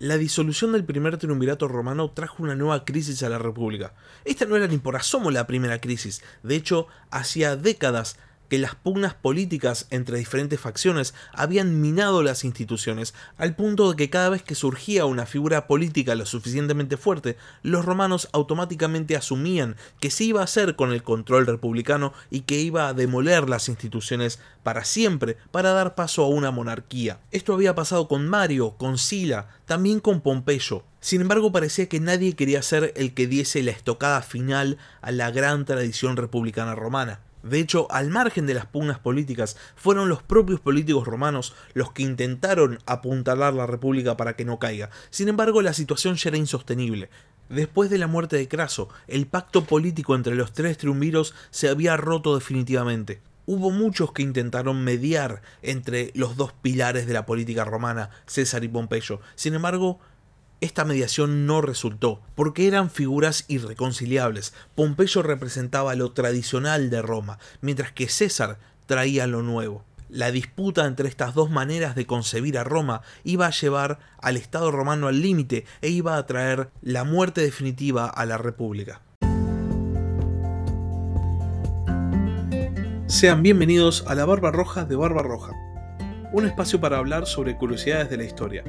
[0.00, 3.94] La disolución del primer triunvirato romano trajo una nueva crisis a la República.
[4.24, 8.16] Esta no era ni por asomo la primera crisis, de hecho, hacía décadas
[8.48, 14.10] que las pugnas políticas entre diferentes facciones habían minado las instituciones, al punto de que
[14.10, 20.10] cada vez que surgía una figura política lo suficientemente fuerte, los romanos automáticamente asumían que
[20.10, 24.38] se iba a hacer con el control republicano y que iba a demoler las instituciones
[24.62, 27.20] para siempre para dar paso a una monarquía.
[27.30, 30.84] Esto había pasado con Mario, con Sila, también con Pompeyo.
[31.00, 35.30] Sin embargo, parecía que nadie quería ser el que diese la estocada final a la
[35.30, 37.20] gran tradición republicana romana.
[37.42, 42.02] De hecho, al margen de las pugnas políticas, fueron los propios políticos romanos los que
[42.02, 44.90] intentaron apuntalar la república para que no caiga.
[45.10, 47.10] Sin embargo, la situación ya era insostenible.
[47.48, 51.96] Después de la muerte de Craso, el pacto político entre los tres triunviros se había
[51.96, 53.22] roto definitivamente.
[53.46, 58.68] Hubo muchos que intentaron mediar entre los dos pilares de la política romana, César y
[58.68, 59.20] Pompeyo.
[59.36, 59.98] Sin embargo,
[60.60, 64.54] esta mediación no resultó, porque eran figuras irreconciliables.
[64.74, 69.84] Pompeyo representaba lo tradicional de Roma, mientras que César traía lo nuevo.
[70.08, 74.70] La disputa entre estas dos maneras de concebir a Roma iba a llevar al Estado
[74.70, 79.02] romano al límite e iba a traer la muerte definitiva a la República.
[83.06, 85.52] Sean bienvenidos a la Barba Roja de Barba Roja,
[86.32, 88.64] un espacio para hablar sobre curiosidades de la historia.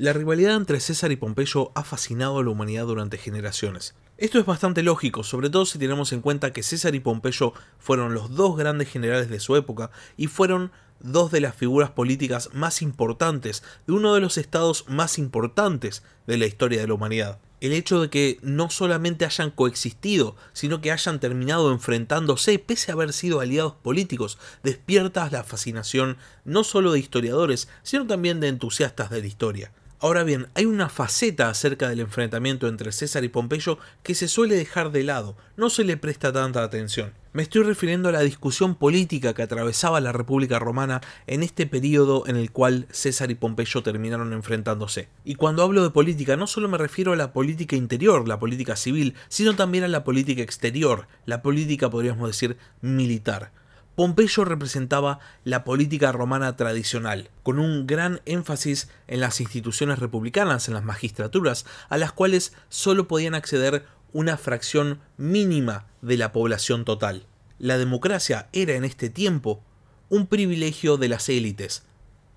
[0.00, 3.96] La rivalidad entre César y Pompeyo ha fascinado a la humanidad durante generaciones.
[4.16, 8.14] Esto es bastante lógico, sobre todo si tenemos en cuenta que César y Pompeyo fueron
[8.14, 12.80] los dos grandes generales de su época y fueron dos de las figuras políticas más
[12.80, 17.40] importantes de uno de los estados más importantes de la historia de la humanidad.
[17.60, 22.94] El hecho de que no solamente hayan coexistido, sino que hayan terminado enfrentándose pese a
[22.94, 29.10] haber sido aliados políticos, despierta la fascinación no solo de historiadores, sino también de entusiastas
[29.10, 29.72] de la historia.
[30.00, 34.54] Ahora bien, hay una faceta acerca del enfrentamiento entre César y Pompeyo que se suele
[34.54, 37.14] dejar de lado, no se le presta tanta atención.
[37.32, 42.28] Me estoy refiriendo a la discusión política que atravesaba la República Romana en este periodo
[42.28, 45.08] en el cual César y Pompeyo terminaron enfrentándose.
[45.24, 48.76] Y cuando hablo de política no solo me refiero a la política interior, la política
[48.76, 53.50] civil, sino también a la política exterior, la política podríamos decir militar.
[53.98, 60.74] Pompeyo representaba la política romana tradicional, con un gran énfasis en las instituciones republicanas, en
[60.74, 67.26] las magistraturas, a las cuales solo podían acceder una fracción mínima de la población total.
[67.58, 69.64] La democracia era en este tiempo
[70.10, 71.82] un privilegio de las élites.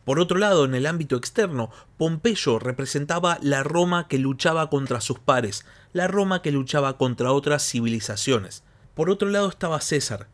[0.03, 5.19] Por otro lado, en el ámbito externo, Pompeyo representaba la Roma que luchaba contra sus
[5.19, 8.63] pares, la Roma que luchaba contra otras civilizaciones.
[8.95, 10.27] Por otro lado estaba César,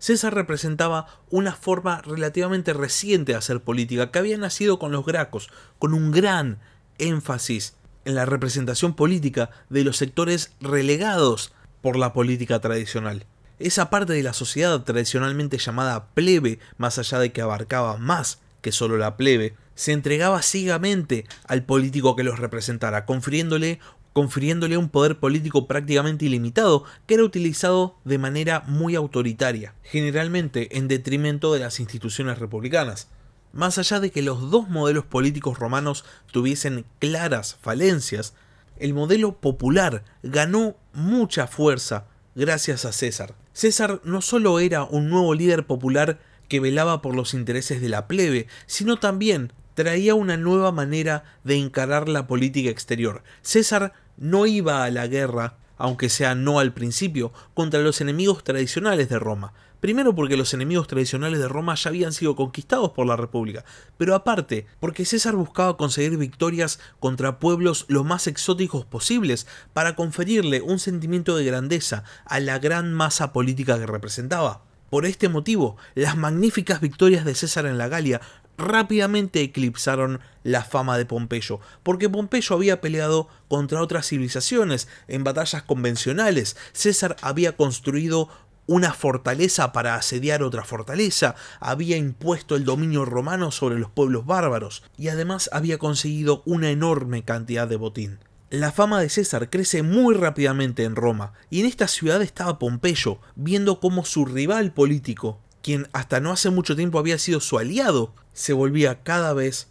[0.00, 5.50] César representaba una forma relativamente reciente de hacer política que había nacido con los gracos,
[5.78, 6.58] con un gran
[6.98, 7.74] énfasis
[8.06, 11.52] en la representación política de los sectores relegados
[11.82, 13.26] por la política tradicional.
[13.58, 18.72] Esa parte de la sociedad tradicionalmente llamada plebe, más allá de que abarcaba más que
[18.72, 23.80] solo la plebe, se entregaba ciegamente al político que los representara, confiriéndole
[24.12, 30.88] confiriéndole un poder político prácticamente ilimitado que era utilizado de manera muy autoritaria, generalmente en
[30.88, 33.08] detrimento de las instituciones republicanas.
[33.52, 38.34] Más allá de que los dos modelos políticos romanos tuviesen claras falencias,
[38.78, 43.34] el modelo popular ganó mucha fuerza gracias a César.
[43.52, 48.06] César no solo era un nuevo líder popular que velaba por los intereses de la
[48.08, 53.22] plebe, sino también traía una nueva manera de encarar la política exterior.
[53.42, 59.08] César no iba a la guerra, aunque sea no al principio, contra los enemigos tradicionales
[59.08, 59.52] de Roma.
[59.80, 63.64] Primero porque los enemigos tradicionales de Roma ya habían sido conquistados por la República,
[63.96, 70.60] pero aparte porque César buscaba conseguir victorias contra pueblos lo más exóticos posibles para conferirle
[70.60, 74.64] un sentimiento de grandeza a la gran masa política que representaba.
[74.90, 78.20] Por este motivo, las magníficas victorias de César en la Galia
[78.60, 85.62] rápidamente eclipsaron la fama de Pompeyo, porque Pompeyo había peleado contra otras civilizaciones en batallas
[85.62, 88.28] convencionales, César había construido
[88.66, 94.84] una fortaleza para asediar otra fortaleza, había impuesto el dominio romano sobre los pueblos bárbaros
[94.96, 98.20] y además había conseguido una enorme cantidad de botín.
[98.48, 103.18] La fama de César crece muy rápidamente en Roma, y en esta ciudad estaba Pompeyo,
[103.36, 108.12] viendo cómo su rival político, quien hasta no hace mucho tiempo había sido su aliado,
[108.40, 109.68] se volvía cada vez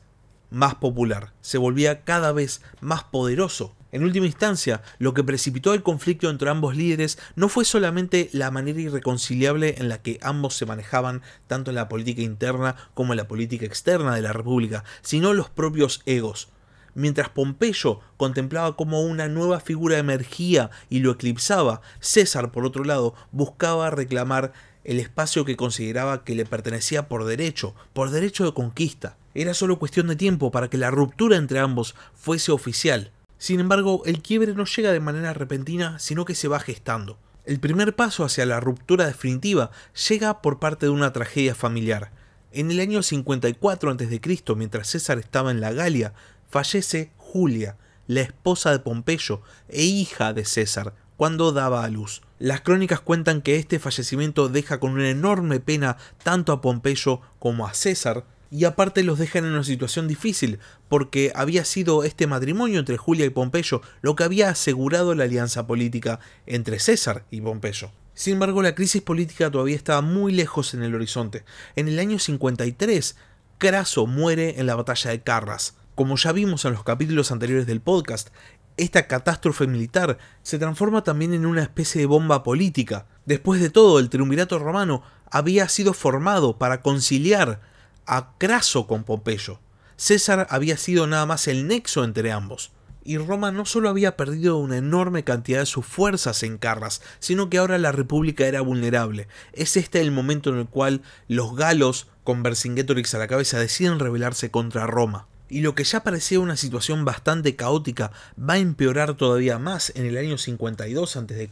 [0.52, 3.76] más popular, se volvía cada vez más poderoso.
[3.92, 8.52] En última instancia, lo que precipitó el conflicto entre ambos líderes no fue solamente la
[8.52, 13.18] manera irreconciliable en la que ambos se manejaban tanto en la política interna como en
[13.18, 16.50] la política externa de la República, sino los propios egos.
[16.94, 23.16] Mientras Pompeyo contemplaba cómo una nueva figura emergía y lo eclipsaba, César, por otro lado,
[23.32, 24.54] buscaba reclamar
[24.90, 29.18] el espacio que consideraba que le pertenecía por derecho, por derecho de conquista.
[29.36, 33.12] Era solo cuestión de tiempo para que la ruptura entre ambos fuese oficial.
[33.38, 37.20] Sin embargo, el quiebre no llega de manera repentina, sino que se va gestando.
[37.46, 39.70] El primer paso hacia la ruptura definitiva
[40.10, 42.12] llega por parte de una tragedia familiar.
[42.52, 46.16] En el año 54 a.C., mientras César estaba en la Galia,
[46.50, 47.78] fallece Julia,
[48.08, 52.24] la esposa de Pompeyo e hija de César, cuando daba a luz.
[52.40, 57.68] Las crónicas cuentan que este fallecimiento deja con una enorme pena tanto a Pompeyo como
[57.68, 62.80] a César, y aparte los dejan en una situación difícil, porque había sido este matrimonio
[62.80, 67.92] entre Julia y Pompeyo lo que había asegurado la alianza política entre César y Pompeyo.
[68.14, 71.44] Sin embargo, la crisis política todavía estaba muy lejos en el horizonte.
[71.76, 73.18] En el año 53,
[73.58, 75.76] Craso muere en la batalla de Carras.
[75.94, 78.30] Como ya vimos en los capítulos anteriores del podcast,
[78.80, 83.08] esta catástrofe militar se transforma también en una especie de bomba política.
[83.26, 87.62] Después de todo, el triunvirato romano había sido formado para conciliar
[88.06, 89.60] a Craso con Pompeyo.
[89.98, 92.72] César había sido nada más el nexo entre ambos.
[93.04, 97.50] Y Roma no solo había perdido una enorme cantidad de sus fuerzas en Carras, sino
[97.50, 99.28] que ahora la República era vulnerable.
[99.54, 104.00] Es este el momento en el cual los galos, con Vercingetorix a la cabeza, deciden
[104.00, 105.29] rebelarse contra Roma.
[105.50, 110.06] Y lo que ya parecía una situación bastante caótica va a empeorar todavía más en
[110.06, 111.50] el año 52 a.C.,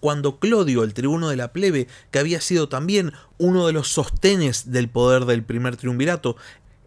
[0.00, 4.70] cuando Clodio, el tribuno de la plebe, que había sido también uno de los sostenes
[4.70, 6.36] del poder del primer triunvirato,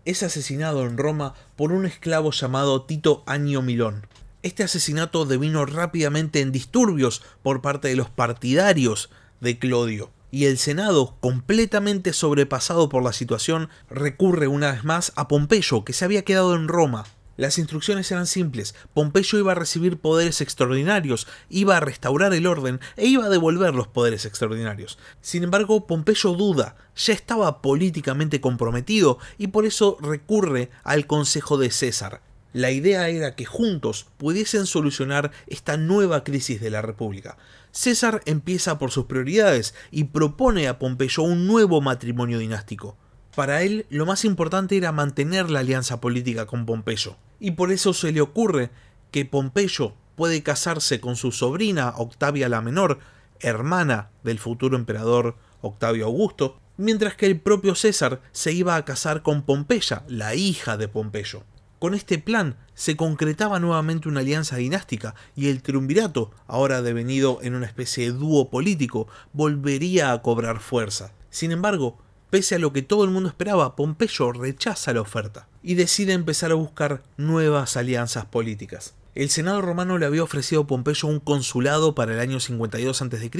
[0.05, 4.07] es asesinado en Roma por un esclavo llamado Tito Anio Milón.
[4.41, 9.11] Este asesinato devino rápidamente en disturbios por parte de los partidarios
[9.41, 15.27] de Clodio y el Senado, completamente sobrepasado por la situación, recurre una vez más a
[15.27, 17.05] Pompeyo, que se había quedado en Roma.
[17.37, 22.79] Las instrucciones eran simples, Pompeyo iba a recibir poderes extraordinarios, iba a restaurar el orden
[22.97, 24.99] e iba a devolver los poderes extraordinarios.
[25.21, 31.71] Sin embargo, Pompeyo duda, ya estaba políticamente comprometido y por eso recurre al consejo de
[31.71, 32.21] César.
[32.53, 37.37] La idea era que juntos pudiesen solucionar esta nueva crisis de la República.
[37.71, 42.97] César empieza por sus prioridades y propone a Pompeyo un nuevo matrimonio dinástico.
[43.35, 47.93] Para él, lo más importante era mantener la alianza política con Pompeyo, y por eso
[47.93, 48.71] se le ocurre
[49.11, 52.99] que Pompeyo puede casarse con su sobrina Octavia la Menor,
[53.39, 59.21] hermana del futuro emperador Octavio Augusto, mientras que el propio César se iba a casar
[59.21, 61.43] con Pompeya, la hija de Pompeyo.
[61.81, 67.55] Con este plan se concretaba nuevamente una alianza dinástica y el triunvirato, ahora devenido en
[67.55, 71.11] una especie de dúo político, volvería a cobrar fuerza.
[71.31, 71.97] Sin embargo,
[72.29, 76.51] pese a lo que todo el mundo esperaba, Pompeyo rechaza la oferta y decide empezar
[76.51, 78.93] a buscar nuevas alianzas políticas.
[79.15, 83.31] El Senado romano le había ofrecido a Pompeyo un consulado para el año 52 a.C.,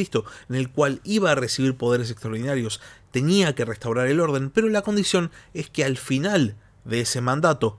[0.49, 4.81] en el cual iba a recibir poderes extraordinarios, tenía que restaurar el orden, pero la
[4.81, 6.55] condición es que al final
[6.85, 7.77] de ese mandato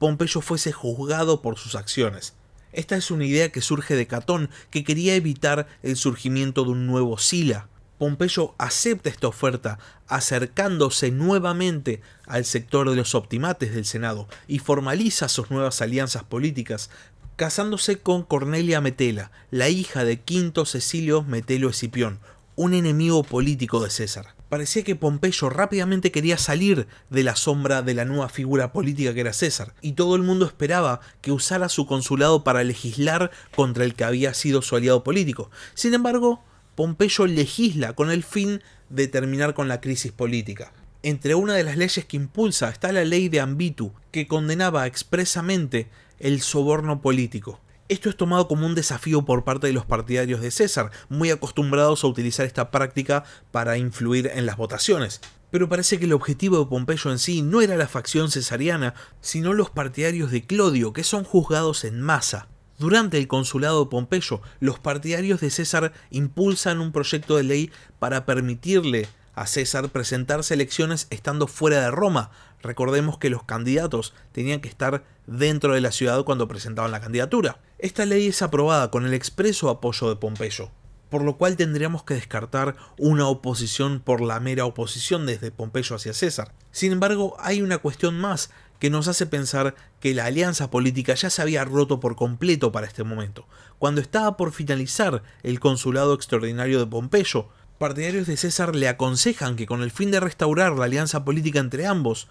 [0.00, 2.32] Pompeyo fuese juzgado por sus acciones.
[2.72, 6.86] Esta es una idea que surge de Catón, que quería evitar el surgimiento de un
[6.86, 7.68] nuevo Sila.
[7.98, 15.28] Pompeyo acepta esta oferta, acercándose nuevamente al sector de los optimates del Senado y formaliza
[15.28, 16.88] sus nuevas alianzas políticas,
[17.36, 22.20] casándose con Cornelia Metela, la hija de Quinto Cecilio Metelo Escipión,
[22.56, 27.94] un enemigo político de César parecía que Pompeyo rápidamente quería salir de la sombra de
[27.94, 31.86] la nueva figura política que era César, y todo el mundo esperaba que usara su
[31.86, 35.50] consulado para legislar contra el que había sido su aliado político.
[35.74, 36.42] Sin embargo,
[36.74, 40.72] Pompeyo legisla con el fin de terminar con la crisis política.
[41.02, 45.88] Entre una de las leyes que impulsa está la ley de Ambitu, que condenaba expresamente
[46.18, 47.60] el soborno político.
[47.90, 52.04] Esto es tomado como un desafío por parte de los partidarios de César, muy acostumbrados
[52.04, 55.20] a utilizar esta práctica para influir en las votaciones.
[55.50, 59.54] Pero parece que el objetivo de Pompeyo en sí no era la facción cesariana, sino
[59.54, 62.46] los partidarios de Clodio, que son juzgados en masa.
[62.78, 68.24] Durante el consulado de Pompeyo, los partidarios de César impulsan un proyecto de ley para
[68.24, 72.30] permitirle a César presentarse elecciones estando fuera de Roma.
[72.62, 77.60] Recordemos que los candidatos tenían que estar dentro de la ciudad cuando presentaban la candidatura.
[77.78, 80.70] Esta ley es aprobada con el expreso apoyo de Pompeyo.
[81.08, 86.14] por lo cual tendríamos que descartar una oposición por la mera oposición desde Pompeyo hacia
[86.14, 86.54] César.
[86.70, 91.28] Sin embargo, hay una cuestión más que nos hace pensar que la alianza política ya
[91.28, 93.44] se había roto por completo para este momento.
[93.78, 97.48] Cuando estaba por finalizar el consulado extraordinario de Pompeyo,
[97.80, 101.86] partidarios de César le aconsejan que con el fin de restaurar la alianza política entre
[101.86, 102.28] ambos,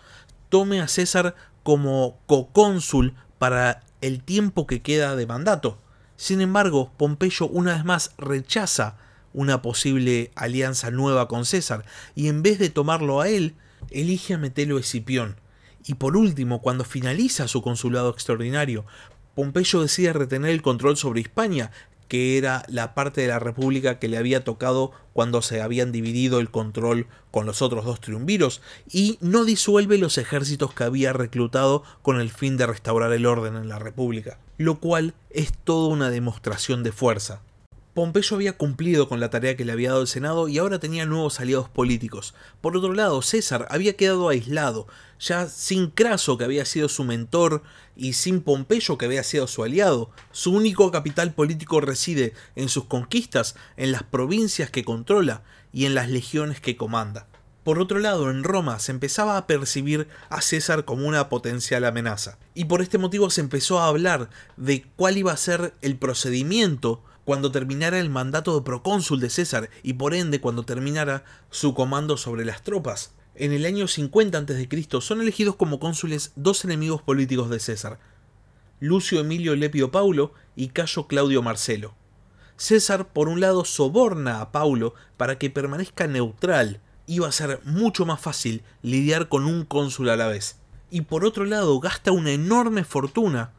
[0.50, 5.79] tome a César como cocónsul para el tiempo que queda de mandato.
[6.18, 8.98] Sin embargo, Pompeyo una vez más rechaza
[9.34, 13.56] una posible alianza nueva con César y en vez de tomarlo a él,
[13.89, 15.38] elige a Metelo Escipión.
[15.84, 18.86] Y por último, cuando finaliza su consulado extraordinario,
[19.34, 21.72] Pompeyo decide retener el control sobre Hispania,
[22.10, 26.39] que era la parte de la república que le había tocado cuando se habían dividido
[26.39, 28.62] el control con los otros dos triunviros,
[28.92, 33.56] y no disuelve los ejércitos que había reclutado con el fin de restaurar el orden
[33.56, 37.42] en la república, lo cual es toda una demostración de fuerza.
[38.00, 41.06] Pompeyo había cumplido con la tarea que le había dado el Senado y ahora tenía
[41.06, 42.34] nuevos aliados políticos.
[42.62, 44.88] Por otro lado, César había quedado aislado,
[45.20, 47.62] ya sin Craso, que había sido su mentor,
[47.98, 50.12] y sin Pompeyo, que había sido su aliado.
[50.32, 55.94] Su único capital político reside en sus conquistas, en las provincias que controla y en
[55.94, 57.27] las legiones que comanda.
[57.65, 62.38] Por otro lado, en Roma se empezaba a percibir a César como una potencial amenaza,
[62.53, 67.03] y por este motivo se empezó a hablar de cuál iba a ser el procedimiento
[67.29, 72.17] cuando terminara el mandato de procónsul de César y por ende cuando terminara su comando
[72.17, 73.13] sobre las tropas.
[73.36, 74.88] En el año 50 a.C.
[75.00, 78.00] son elegidos como cónsules dos enemigos políticos de César,
[78.79, 81.93] Lucio Emilio Lepio Paulo y Cayo Claudio Marcelo.
[82.57, 88.07] César, por un lado, soborna a Paulo para que permanezca neutral, iba a ser mucho
[88.07, 90.57] más fácil lidiar con un cónsul a la vez.
[90.89, 93.51] Y por otro lado, gasta una enorme fortuna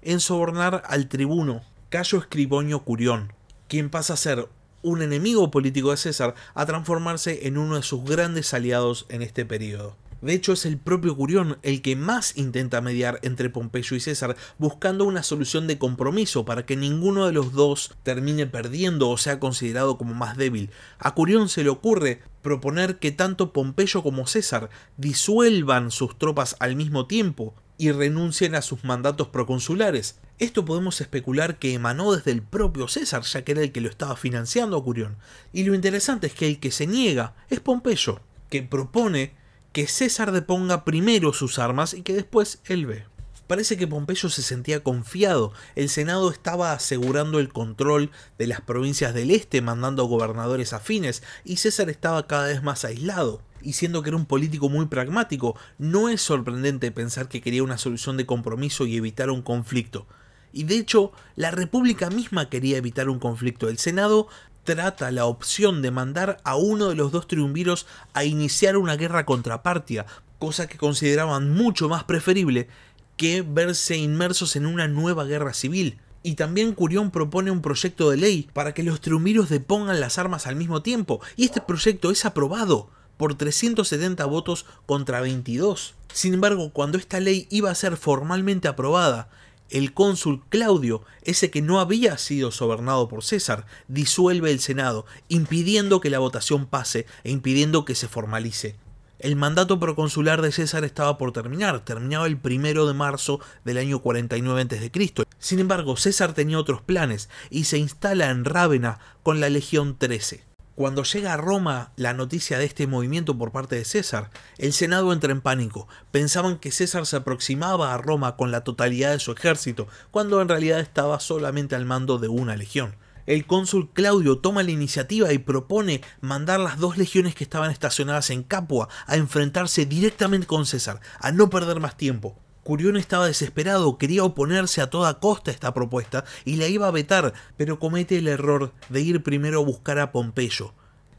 [0.00, 3.32] en sobornar al tribuno Cayo Escriboño Curión,
[3.66, 4.46] quien pasa a ser
[4.82, 9.46] un enemigo político de César a transformarse en uno de sus grandes aliados en este
[9.46, 9.96] periodo.
[10.20, 14.36] De hecho, es el propio Curión el que más intenta mediar entre Pompeyo y César,
[14.58, 19.40] buscando una solución de compromiso para que ninguno de los dos termine perdiendo o sea
[19.40, 20.68] considerado como más débil.
[20.98, 24.68] A Curión se le ocurre proponer que tanto Pompeyo como César
[24.98, 30.20] disuelvan sus tropas al mismo tiempo y renuncien a sus mandatos proconsulares.
[30.38, 33.88] Esto podemos especular que emanó desde el propio César, ya que era el que lo
[33.88, 35.16] estaba financiando a Curión.
[35.52, 39.34] Y lo interesante es que el que se niega es Pompeyo, que propone
[39.72, 43.04] que César deponga primero sus armas y que después él ve.
[43.48, 49.14] Parece que Pompeyo se sentía confiado, el Senado estaba asegurando el control de las provincias
[49.14, 54.10] del este, mandando gobernadores afines, y César estaba cada vez más aislado y siendo que
[54.10, 58.86] era un político muy pragmático, no es sorprendente pensar que quería una solución de compromiso
[58.86, 60.06] y evitar un conflicto.
[60.52, 63.68] Y de hecho, la República misma quería evitar un conflicto.
[63.68, 64.28] El Senado
[64.64, 69.24] trata la opción de mandar a uno de los dos triunviros a iniciar una guerra
[69.24, 70.06] contra Partia,
[70.38, 72.68] cosa que consideraban mucho más preferible
[73.16, 75.98] que verse inmersos en una nueva guerra civil.
[76.22, 80.46] Y también Curión propone un proyecto de ley para que los triunviros depongan las armas
[80.46, 85.94] al mismo tiempo, y este proyecto es aprobado por 370 votos contra 22.
[86.12, 89.28] Sin embargo, cuando esta ley iba a ser formalmente aprobada
[89.70, 96.00] el cónsul Claudio, ese que no había sido sobernado por César, disuelve el Senado, impidiendo
[96.00, 98.76] que la votación pase e impidiendo que se formalice.
[99.18, 103.98] El mandato proconsular de César estaba por terminar, terminaba el primero de marzo del año
[103.98, 105.26] 49 a.C.
[105.40, 110.47] Sin embargo, César tenía otros planes y se instala en Rávena con la Legión 13.
[110.78, 115.12] Cuando llega a Roma la noticia de este movimiento por parte de César, el Senado
[115.12, 115.88] entra en pánico.
[116.12, 120.48] Pensaban que César se aproximaba a Roma con la totalidad de su ejército, cuando en
[120.48, 122.94] realidad estaba solamente al mando de una legión.
[123.26, 128.30] El cónsul Claudio toma la iniciativa y propone mandar las dos legiones que estaban estacionadas
[128.30, 132.38] en Capua a enfrentarse directamente con César, a no perder más tiempo.
[132.68, 136.90] Curión estaba desesperado, quería oponerse a toda costa a esta propuesta y la iba a
[136.90, 140.74] vetar, pero comete el error de ir primero a buscar a Pompeyo,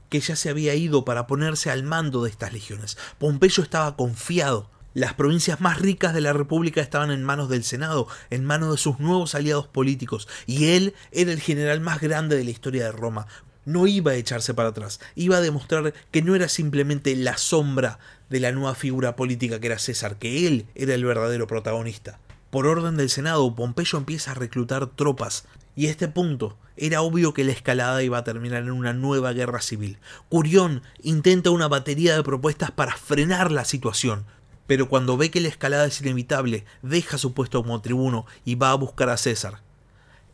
[0.09, 2.99] que ya se había ido para ponerse al mando de estas legiones.
[3.17, 4.69] Pompeyo estaba confiado.
[4.93, 8.77] Las provincias más ricas de la República estaban en manos del Senado, en manos de
[8.77, 12.91] sus nuevos aliados políticos, y él era el general más grande de la historia de
[12.91, 13.25] Roma.
[13.65, 17.99] No iba a echarse para atrás, iba a demostrar que no era simplemente la sombra
[18.29, 22.19] de la nueva figura política que era César, que él era el verdadero protagonista.
[22.49, 27.33] Por orden del Senado, Pompeyo empieza a reclutar tropas, y a este punto era obvio
[27.33, 29.97] que la escalada iba a terminar en una nueva guerra civil.
[30.29, 34.25] Curión intenta una batería de propuestas para frenar la situación,
[34.65, 38.71] pero cuando ve que la escalada es inevitable, deja su puesto como tribuno y va
[38.71, 39.61] a buscar a César.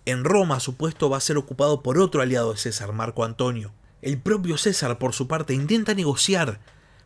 [0.08, 3.74] En Roma su puesto va a ser ocupado por otro aliado de César, Marco Antonio.
[4.04, 6.60] El propio César, por su parte, intenta negociar.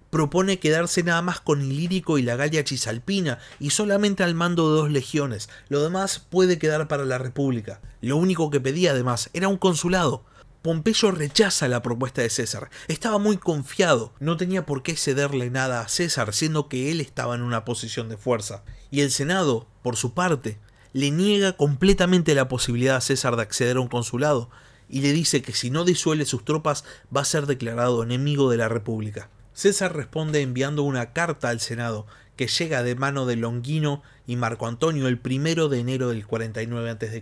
[0.09, 4.81] Propone quedarse nada más con Ilírico y la Galia Cisalpina y solamente al mando de
[4.81, 5.47] dos legiones.
[5.69, 7.79] Lo demás puede quedar para la República.
[8.01, 10.25] Lo único que pedía además era un consulado.
[10.61, 12.69] Pompeyo rechaza la propuesta de César.
[12.89, 17.35] Estaba muy confiado, no tenía por qué cederle nada a César, siendo que él estaba
[17.35, 18.65] en una posición de fuerza.
[18.91, 20.57] Y el Senado, por su parte,
[20.93, 24.49] le niega completamente la posibilidad a César de acceder a un consulado
[24.89, 26.83] y le dice que si no disuelve sus tropas
[27.15, 29.29] va a ser declarado enemigo de la República.
[29.53, 34.67] César responde enviando una carta al Senado que llega de mano de Longino y Marco
[34.67, 37.21] Antonio el primero de enero del 49 a.C.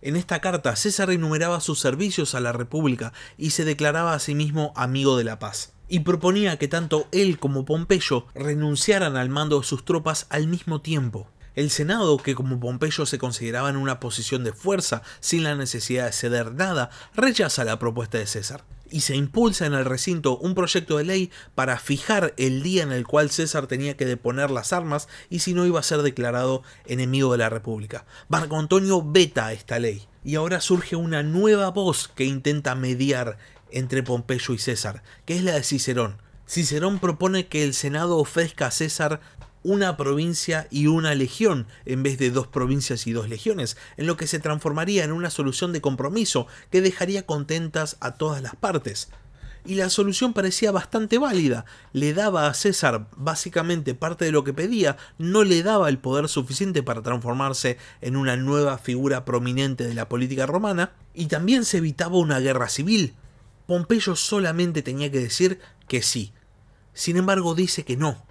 [0.00, 4.34] En esta carta César enumeraba sus servicios a la República y se declaraba a sí
[4.34, 9.60] mismo amigo de la paz, y proponía que tanto él como Pompeyo renunciaran al mando
[9.60, 11.28] de sus tropas al mismo tiempo.
[11.58, 16.06] El Senado, que como Pompeyo se consideraba en una posición de fuerza sin la necesidad
[16.06, 18.62] de ceder nada, rechaza la propuesta de César
[18.92, 22.92] y se impulsa en el recinto un proyecto de ley para fijar el día en
[22.92, 26.62] el cual César tenía que deponer las armas y si no iba a ser declarado
[26.86, 28.06] enemigo de la República.
[28.28, 33.36] Marco Antonio veta esta ley y ahora surge una nueva voz que intenta mediar
[33.72, 36.18] entre Pompeyo y César, que es la de Cicerón.
[36.48, 39.20] Cicerón propone que el Senado ofrezca a César
[39.62, 44.16] una provincia y una legión en vez de dos provincias y dos legiones, en lo
[44.16, 49.08] que se transformaría en una solución de compromiso que dejaría contentas a todas las partes.
[49.64, 54.54] Y la solución parecía bastante válida, le daba a César básicamente parte de lo que
[54.54, 59.94] pedía, no le daba el poder suficiente para transformarse en una nueva figura prominente de
[59.94, 63.14] la política romana, y también se evitaba una guerra civil.
[63.66, 66.32] Pompeyo solamente tenía que decir que sí.
[66.94, 68.24] Sin embargo dice que no,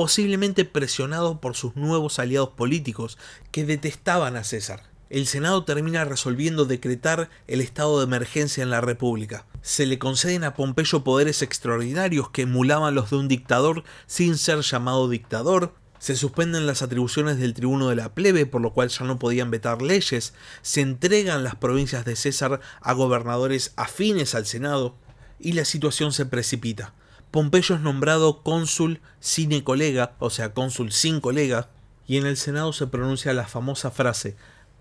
[0.00, 3.18] posiblemente presionado por sus nuevos aliados políticos
[3.50, 4.84] que detestaban a César.
[5.10, 9.44] El Senado termina resolviendo decretar el estado de emergencia en la República.
[9.60, 14.60] Se le conceden a Pompeyo poderes extraordinarios que emulaban los de un dictador sin ser
[14.60, 19.04] llamado dictador, se suspenden las atribuciones del tribuno de la plebe, por lo cual ya
[19.04, 24.96] no podían vetar leyes, se entregan las provincias de César a gobernadores afines al Senado,
[25.38, 26.94] y la situación se precipita.
[27.30, 31.68] Pompeyo es nombrado cónsul sine colega, o sea, cónsul sin colega,
[32.08, 34.36] y en el Senado se pronuncia la famosa frase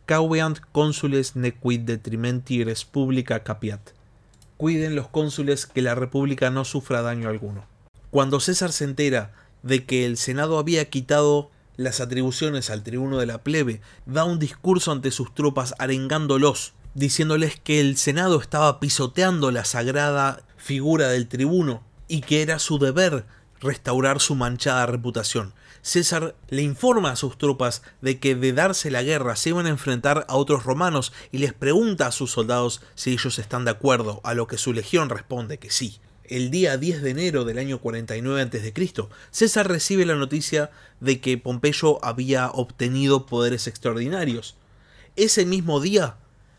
[0.09, 3.91] Caueant consules nequid detrimenti res publica capiat.
[4.57, 7.65] Cuiden los cónsules que la república no sufra daño alguno.
[8.09, 9.31] Cuando César se entera
[9.61, 14.39] de que el Senado había quitado las atribuciones al tribuno de la plebe, da un
[14.39, 21.27] discurso ante sus tropas arengándolos, diciéndoles que el Senado estaba pisoteando la sagrada figura del
[21.27, 23.25] tribuno y que era su deber
[23.61, 25.53] restaurar su manchada reputación.
[25.81, 29.69] César le informa a sus tropas de que de darse la guerra se iban a
[29.69, 34.19] enfrentar a otros romanos y les pregunta a sus soldados si ellos están de acuerdo,
[34.23, 35.99] a lo que su legión responde que sí.
[36.25, 38.73] El día 10 de enero del año 49 a.C.,
[39.31, 40.69] César recibe la noticia
[40.99, 44.55] de que Pompeyo había obtenido poderes extraordinarios.
[45.15, 46.17] Ese mismo día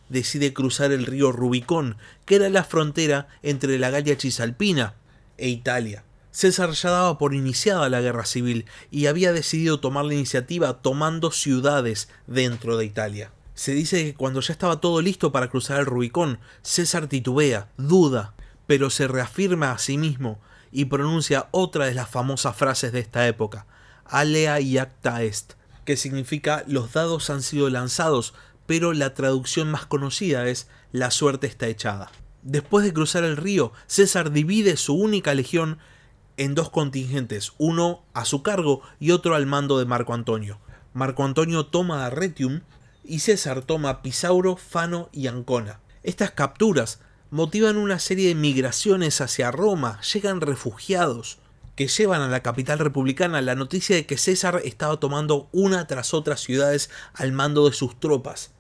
[0.09, 4.95] decide cruzar el río Rubicón, que era la frontera entre la Galia Cisalpina
[5.41, 6.05] e Italia.
[6.31, 11.33] César ya daba por iniciada la guerra civil y había decidido tomar la iniciativa tomando
[11.33, 13.33] ciudades dentro de Italia.
[13.55, 18.35] Se dice que cuando ya estaba todo listo para cruzar el Rubicón, César titubea, duda,
[18.67, 23.27] pero se reafirma a sí mismo y pronuncia otra de las famosas frases de esta
[23.27, 23.67] época,
[24.05, 28.35] alea y acta est, que significa los dados han sido lanzados,
[28.67, 32.13] pero la traducción más conocida es la suerte está echada.
[32.43, 35.79] Después de cruzar el río, César divide su única legión
[36.39, 40.59] en dos contingentes, uno a su cargo y otro al mando de Marco Antonio.
[40.95, 42.63] Marco Antonio toma a Retium
[43.05, 45.81] y César toma Pisauro, Fano y Ancona.
[46.03, 47.01] Estas capturas
[47.31, 51.39] motivan una serie de migraciones hacia Roma, llegan refugiados
[51.77, 56.15] que llevan a la capital republicana la noticia de que César estaba tomando una tras
[56.15, 58.51] otra ciudades al mando de sus tropas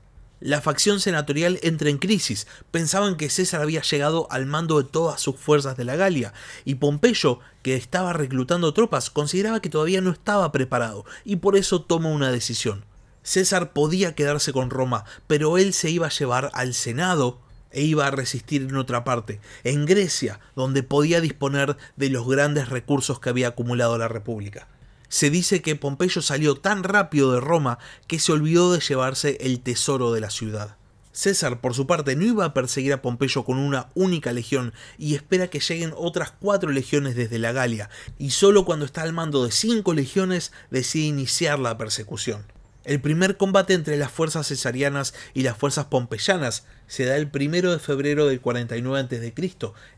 [0.40, 2.46] la facción senatorial entra en crisis.
[2.70, 6.32] Pensaban que César había llegado al mando de todas sus fuerzas de la Galia,
[6.64, 11.82] y Pompeyo, que estaba reclutando tropas, consideraba que todavía no estaba preparado, y por eso
[11.82, 12.84] toma una decisión.
[13.22, 17.38] César podía quedarse con Roma, pero él se iba a llevar al Senado
[17.70, 22.68] e iba a resistir en otra parte, en Grecia, donde podía disponer de los grandes
[22.70, 24.66] recursos que había acumulado la República.
[25.10, 29.60] Se dice que Pompeyo salió tan rápido de Roma que se olvidó de llevarse el
[29.60, 30.76] tesoro de la ciudad.
[31.10, 35.16] César, por su parte, no iba a perseguir a Pompeyo con una única legión y
[35.16, 39.44] espera que lleguen otras cuatro legiones desde la Galia, y solo cuando está al mando
[39.44, 42.44] de cinco legiones decide iniciar la persecución.
[42.84, 47.72] El primer combate entre las fuerzas cesarianas y las fuerzas pompeyanas se da el 1
[47.72, 49.34] de febrero del 49 a.C.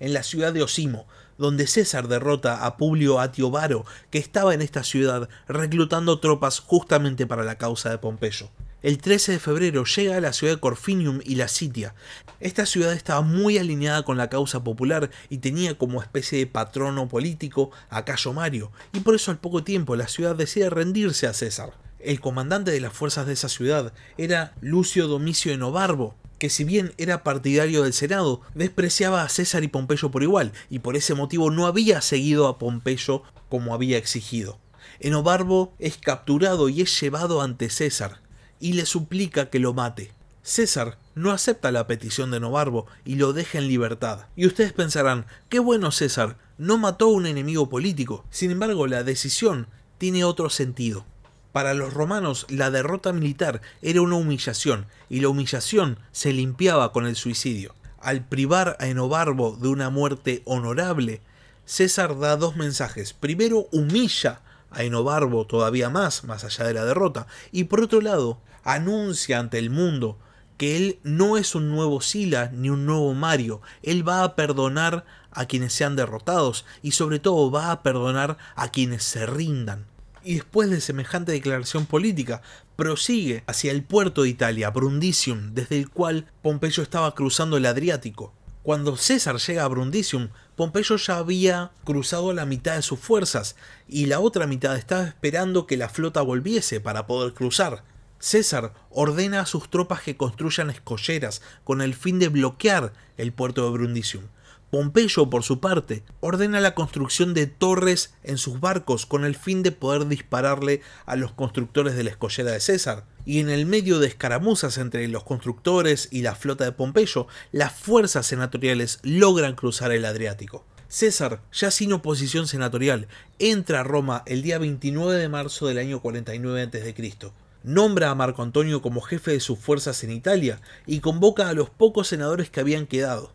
[0.00, 1.06] en la ciudad de Osimo,
[1.38, 7.26] donde César derrota a Publio Atio Varo, que estaba en esta ciudad reclutando tropas justamente
[7.26, 8.50] para la causa de Pompeyo.
[8.82, 11.94] El 13 de febrero llega a la ciudad de Corfinium y la sitia.
[12.40, 17.06] Esta ciudad estaba muy alineada con la causa popular y tenía como especie de patrono
[17.06, 21.32] político a Cayo Mario, y por eso al poco tiempo la ciudad decide rendirse a
[21.32, 21.74] César.
[22.00, 26.92] El comandante de las fuerzas de esa ciudad era Lucio Domicio Enobarbo, que si bien
[26.98, 31.52] era partidario del Senado, despreciaba a César y Pompeyo por igual, y por ese motivo
[31.52, 34.58] no había seguido a Pompeyo como había exigido.
[34.98, 38.22] Enobarbo es capturado y es llevado ante César,
[38.58, 40.10] y le suplica que lo mate.
[40.42, 44.26] César no acepta la petición de Nobarbo y lo deja en libertad.
[44.34, 48.24] Y ustedes pensarán, qué bueno César, no mató a un enemigo político.
[48.30, 51.06] Sin embargo, la decisión tiene otro sentido.
[51.52, 57.06] Para los romanos, la derrota militar era una humillación, y la humillación se limpiaba con
[57.06, 57.74] el suicidio.
[58.00, 61.20] Al privar a Enobarbo de una muerte honorable,
[61.66, 63.12] César da dos mensajes.
[63.12, 68.40] Primero, humilla a Enobarbo todavía más, más allá de la derrota, y por otro lado,
[68.64, 70.18] anuncia ante el mundo
[70.56, 75.04] que él no es un nuevo Sila ni un nuevo Mario, él va a perdonar
[75.30, 79.91] a quienes sean derrotados y sobre todo va a perdonar a quienes se rindan.
[80.24, 82.42] Y después de semejante declaración política,
[82.76, 88.32] prosigue hacia el puerto de Italia, Brundisium, desde el cual Pompeyo estaba cruzando el Adriático.
[88.62, 93.56] Cuando César llega a Brundisium, Pompeyo ya había cruzado la mitad de sus fuerzas
[93.88, 97.82] y la otra mitad estaba esperando que la flota volviese para poder cruzar.
[98.20, 103.64] César ordena a sus tropas que construyan escolleras con el fin de bloquear el puerto
[103.64, 104.24] de Brundisium.
[104.72, 109.62] Pompeyo, por su parte, ordena la construcción de torres en sus barcos con el fin
[109.62, 113.04] de poder dispararle a los constructores de la escollera de César.
[113.26, 117.74] Y en el medio de escaramuzas entre los constructores y la flota de Pompeyo, las
[117.74, 120.64] fuerzas senatoriales logran cruzar el Adriático.
[120.88, 123.08] César, ya sin oposición senatorial,
[123.38, 127.30] entra a Roma el día 29 de marzo del año 49 a.C
[127.62, 131.68] nombra a Marco Antonio como jefe de sus fuerzas en Italia y convoca a los
[131.68, 133.32] pocos senadores que habían quedado.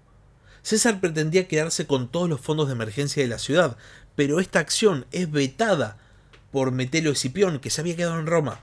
[0.67, 3.77] César pretendía quedarse con todos los fondos de emergencia de la ciudad,
[4.17, 5.97] pero esta acción es vetada
[6.51, 8.59] por Metelo Escipión, que se había quedado en Roma.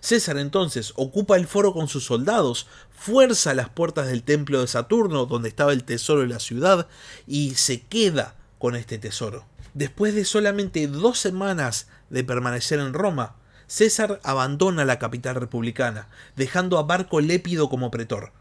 [0.00, 5.26] César entonces ocupa el foro con sus soldados, fuerza las puertas del templo de Saturno,
[5.26, 6.88] donde estaba el tesoro de la ciudad,
[7.26, 9.44] y se queda con este tesoro.
[9.74, 16.78] Después de solamente dos semanas de permanecer en Roma, César abandona la capital republicana, dejando
[16.78, 18.32] a Barco Lépido como pretor.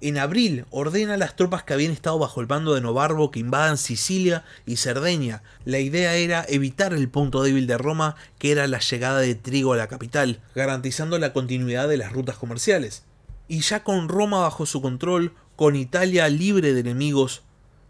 [0.00, 3.40] En abril ordena a las tropas que habían estado bajo el mando de Nobarbo que
[3.40, 5.42] invadan Sicilia y Cerdeña.
[5.64, 9.72] La idea era evitar el punto débil de Roma, que era la llegada de trigo
[9.72, 13.04] a la capital, garantizando la continuidad de las rutas comerciales.
[13.48, 17.42] Y ya con Roma bajo su control, con Italia libre de enemigos,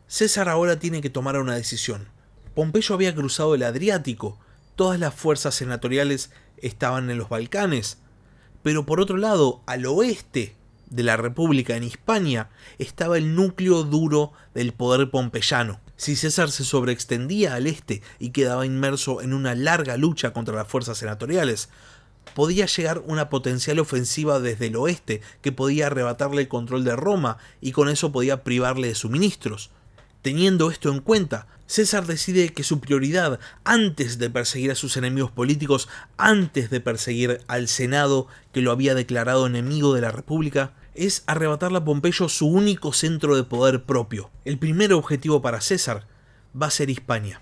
[0.07, 2.09] César ahora tiene que tomar una decisión.
[2.55, 4.39] Pompeyo había cruzado el Adriático,
[4.77, 7.99] todas las fuerzas senatoriales estaban en los Balcanes,
[8.63, 10.55] pero por otro lado, al oeste
[10.91, 15.81] de la República, en Hispania, estaba el núcleo duro del poder pompeyano.
[15.97, 20.69] Si César se sobreextendía al este y quedaba inmerso en una larga lucha contra las
[20.69, 21.69] fuerzas senatoriales,
[22.35, 27.39] podía llegar una potencial ofensiva desde el oeste que podía arrebatarle el control de Roma
[27.61, 29.71] y con eso podía privarle de suministros.
[30.23, 35.31] Teniendo esto en cuenta, César decide que su prioridad, antes de perseguir a sus enemigos
[35.31, 41.25] políticos, antes de perseguir al Senado que lo había declarado enemigo de la República, es
[41.27, 44.31] arrebatarle a Pompeyo su único centro de poder propio.
[44.45, 46.07] El primer objetivo para César
[46.61, 47.41] va a ser Hispania.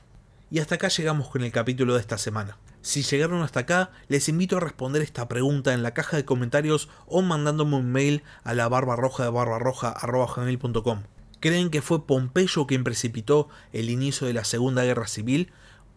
[0.50, 2.58] Y hasta acá llegamos con el capítulo de esta semana.
[2.80, 6.88] Si llegaron hasta acá, les invito a responder esta pregunta en la caja de comentarios
[7.06, 11.02] o mandándome un mail a la barbarroja de barbarroja.com.
[11.42, 15.50] ¿Creen que fue Pompeyo quien precipitó el inicio de la Segunda Guerra Civil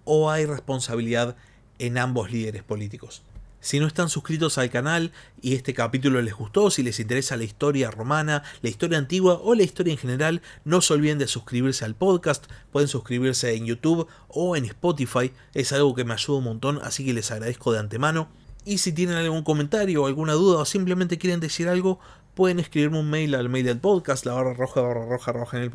[0.04, 1.36] o hay responsabilidad
[1.78, 3.22] en ambos líderes políticos?
[3.60, 5.12] Si no están suscritos al canal
[5.44, 9.54] y este capítulo les gustó, si les interesa la historia romana, la historia antigua o
[9.54, 14.08] la historia en general, no se olviden de suscribirse al podcast, pueden suscribirse en YouTube
[14.30, 17.78] o en Spotify, es algo que me ayuda un montón, así que les agradezco de
[17.78, 18.30] antemano.
[18.66, 22.00] Y si tienen algún comentario alguna duda o simplemente quieren decir algo,
[22.36, 25.72] pueden escribirme un mail al mail podcast, la roja roja roja en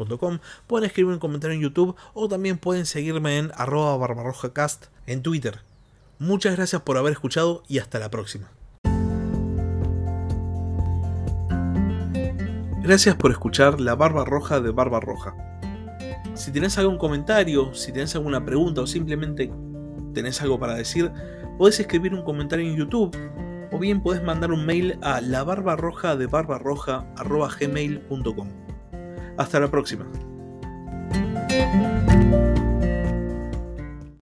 [0.66, 5.60] pueden escribirme un comentario en YouTube o también pueden seguirme en arroba barbarrojacast en Twitter.
[6.18, 8.50] Muchas gracias por haber escuchado y hasta la próxima.
[12.82, 15.34] Gracias por escuchar La Barba Roja de Barba Roja.
[16.34, 19.50] Si tenés algún comentario, si tenés alguna pregunta o simplemente
[20.14, 21.10] tenés algo para decir,
[21.58, 23.16] podés escribir un comentario en YouTube
[23.70, 28.48] o bien podés mandar un mail a labarbarroja de barbarroja.gmail.com.
[29.36, 30.06] Hasta la próxima.